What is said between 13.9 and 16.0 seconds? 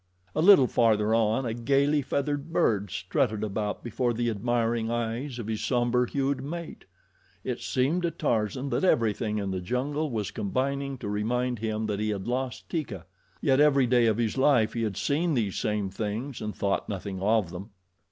of his life he had seen these same